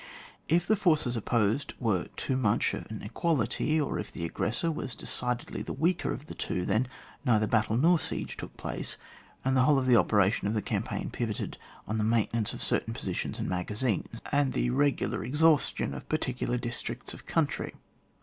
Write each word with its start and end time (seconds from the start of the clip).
If 0.49 0.65
the 0.65 0.75
forces 0.75 1.15
opposed 1.15 1.75
were 1.79 2.07
too 2.15 2.35
much 2.35 2.73
on 2.73 2.87
an 2.89 3.03
equality, 3.03 3.79
or 3.79 3.99
if 3.99 4.11
the 4.11 4.25
aggressor 4.25 4.71
was 4.71 4.95
decidedly 4.95 5.61
the 5.61 5.73
weaker 5.73 6.11
of 6.11 6.25
the 6.25 6.33
two, 6.33 6.65
then 6.65 6.87
neither 7.23 7.45
battle 7.45 7.77
nor 7.77 7.99
siege 7.99 8.35
took 8.35 8.57
place, 8.57 8.97
and 9.45 9.55
the 9.55 9.61
whole 9.61 9.77
of 9.77 9.85
the 9.85 9.97
operations 9.97 10.47
of 10.47 10.53
the 10.55 10.61
cam 10.63 10.81
paign 10.81 11.11
pivoted 11.11 11.59
on 11.87 11.99
the 11.99 12.03
maintenance 12.03 12.51
of 12.51 12.63
certain 12.63 12.95
positions 12.95 13.37
and 13.37 13.47
magazines, 13.47 14.19
and 14.31 14.53
the 14.53 14.71
regular 14.71 15.23
exhaustion 15.23 15.93
of 15.93 16.09
particular 16.09 16.57
districts 16.57 17.13
of 17.13 17.27
country. 17.27 17.75